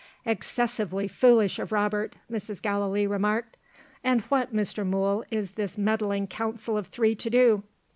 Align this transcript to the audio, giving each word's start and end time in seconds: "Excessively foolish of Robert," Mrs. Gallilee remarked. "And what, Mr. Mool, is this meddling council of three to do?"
"Excessively 0.25 1.07
foolish 1.07 1.59
of 1.59 1.71
Robert," 1.71 2.15
Mrs. 2.27 2.59
Gallilee 2.59 3.05
remarked. 3.05 3.55
"And 4.03 4.21
what, 4.21 4.51
Mr. 4.51 4.83
Mool, 4.83 5.23
is 5.29 5.51
this 5.51 5.77
meddling 5.77 6.25
council 6.25 6.75
of 6.75 6.87
three 6.87 7.13
to 7.13 7.29
do?" 7.29 7.61